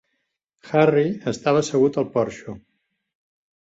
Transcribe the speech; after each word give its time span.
Harry 0.71 1.05
estava 1.33 1.63
assegut 1.67 2.03
al 2.05 2.11
porxo. 2.19 2.61